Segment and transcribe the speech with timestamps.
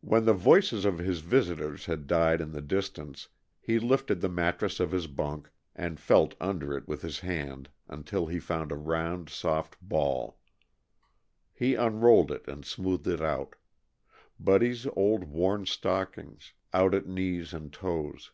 [0.00, 3.26] When the voices of his visitors had died in the distance
[3.60, 8.26] he lifted the mattress of his bunk and felt under it with his hand until
[8.28, 10.38] he found a round, soft ball.
[11.52, 13.56] He unrolled it and smoothed it out
[14.38, 18.30] Buddy's old, worn stockings, out at knees and toes.